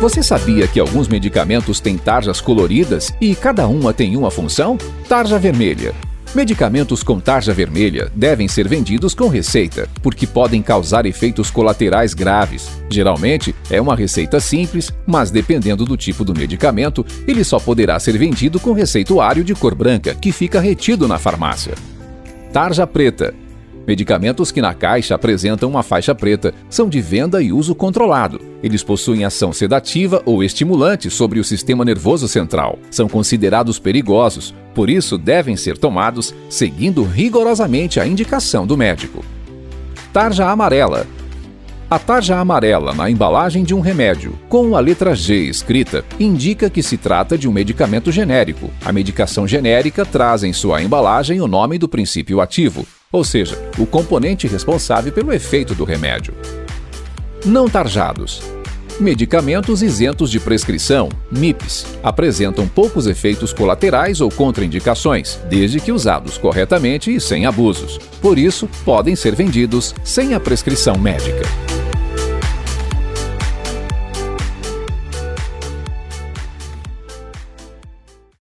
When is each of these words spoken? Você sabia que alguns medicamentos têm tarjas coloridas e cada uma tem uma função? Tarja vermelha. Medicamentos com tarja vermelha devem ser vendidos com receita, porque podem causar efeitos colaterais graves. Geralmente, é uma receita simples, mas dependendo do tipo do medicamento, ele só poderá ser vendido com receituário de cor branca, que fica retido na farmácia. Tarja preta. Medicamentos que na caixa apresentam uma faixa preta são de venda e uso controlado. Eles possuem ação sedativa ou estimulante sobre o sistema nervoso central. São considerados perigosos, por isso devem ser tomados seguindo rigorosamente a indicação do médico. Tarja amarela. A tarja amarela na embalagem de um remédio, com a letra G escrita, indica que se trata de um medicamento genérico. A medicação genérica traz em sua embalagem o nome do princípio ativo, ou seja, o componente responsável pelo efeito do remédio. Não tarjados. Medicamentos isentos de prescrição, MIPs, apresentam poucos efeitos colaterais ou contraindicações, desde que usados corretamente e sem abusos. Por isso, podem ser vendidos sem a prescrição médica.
Você 0.00 0.22
sabia 0.22 0.68
que 0.68 0.78
alguns 0.78 1.08
medicamentos 1.08 1.80
têm 1.80 1.96
tarjas 1.96 2.38
coloridas 2.38 3.14
e 3.18 3.34
cada 3.34 3.66
uma 3.66 3.94
tem 3.94 4.14
uma 4.14 4.30
função? 4.30 4.76
Tarja 5.08 5.38
vermelha. 5.38 5.94
Medicamentos 6.34 7.02
com 7.02 7.18
tarja 7.18 7.54
vermelha 7.54 8.12
devem 8.14 8.46
ser 8.46 8.68
vendidos 8.68 9.14
com 9.14 9.26
receita, 9.28 9.88
porque 10.02 10.26
podem 10.26 10.60
causar 10.60 11.06
efeitos 11.06 11.50
colaterais 11.50 12.12
graves. 12.12 12.68
Geralmente, 12.90 13.54
é 13.70 13.80
uma 13.80 13.96
receita 13.96 14.38
simples, 14.38 14.92
mas 15.06 15.30
dependendo 15.30 15.86
do 15.86 15.96
tipo 15.96 16.26
do 16.26 16.34
medicamento, 16.34 17.04
ele 17.26 17.42
só 17.42 17.58
poderá 17.58 17.98
ser 17.98 18.18
vendido 18.18 18.60
com 18.60 18.74
receituário 18.74 19.42
de 19.42 19.54
cor 19.54 19.74
branca, 19.74 20.14
que 20.14 20.30
fica 20.30 20.60
retido 20.60 21.08
na 21.08 21.18
farmácia. 21.18 21.74
Tarja 22.52 22.86
preta. 22.86 23.32
Medicamentos 23.86 24.50
que 24.50 24.60
na 24.60 24.74
caixa 24.74 25.14
apresentam 25.14 25.68
uma 25.68 25.82
faixa 25.82 26.12
preta 26.14 26.52
são 26.68 26.88
de 26.88 27.00
venda 27.00 27.40
e 27.40 27.52
uso 27.52 27.74
controlado. 27.74 28.40
Eles 28.60 28.82
possuem 28.82 29.24
ação 29.24 29.52
sedativa 29.52 30.20
ou 30.24 30.42
estimulante 30.42 31.08
sobre 31.08 31.38
o 31.38 31.44
sistema 31.44 31.84
nervoso 31.84 32.26
central. 32.26 32.78
São 32.90 33.08
considerados 33.08 33.78
perigosos, 33.78 34.52
por 34.74 34.90
isso 34.90 35.16
devem 35.16 35.56
ser 35.56 35.78
tomados 35.78 36.34
seguindo 36.50 37.04
rigorosamente 37.04 38.00
a 38.00 38.06
indicação 38.06 38.66
do 38.66 38.76
médico. 38.76 39.24
Tarja 40.12 40.50
amarela. 40.50 41.06
A 41.88 42.00
tarja 42.00 42.36
amarela 42.40 42.92
na 42.92 43.08
embalagem 43.08 43.62
de 43.62 43.72
um 43.72 43.78
remédio, 43.78 44.36
com 44.48 44.74
a 44.74 44.80
letra 44.80 45.14
G 45.14 45.44
escrita, 45.44 46.04
indica 46.18 46.68
que 46.68 46.82
se 46.82 46.96
trata 46.96 47.38
de 47.38 47.48
um 47.48 47.52
medicamento 47.52 48.10
genérico. 48.10 48.68
A 48.84 48.92
medicação 48.92 49.46
genérica 49.46 50.04
traz 50.04 50.42
em 50.42 50.52
sua 50.52 50.82
embalagem 50.82 51.40
o 51.40 51.46
nome 51.46 51.78
do 51.78 51.88
princípio 51.88 52.40
ativo, 52.40 52.84
ou 53.16 53.24
seja, 53.24 53.58
o 53.78 53.86
componente 53.86 54.46
responsável 54.46 55.10
pelo 55.10 55.32
efeito 55.32 55.74
do 55.74 55.84
remédio. 55.84 56.34
Não 57.44 57.68
tarjados. 57.68 58.42
Medicamentos 59.00 59.82
isentos 59.82 60.30
de 60.30 60.40
prescrição, 60.40 61.08
MIPs, 61.30 61.86
apresentam 62.02 62.66
poucos 62.66 63.06
efeitos 63.06 63.52
colaterais 63.52 64.20
ou 64.20 64.30
contraindicações, 64.30 65.38
desde 65.48 65.80
que 65.80 65.92
usados 65.92 66.38
corretamente 66.38 67.14
e 67.14 67.20
sem 67.20 67.44
abusos. 67.44 67.98
Por 68.22 68.38
isso, 68.38 68.68
podem 68.84 69.14
ser 69.16 69.34
vendidos 69.34 69.94
sem 70.02 70.34
a 70.34 70.40
prescrição 70.40 70.98
médica. 70.98 71.75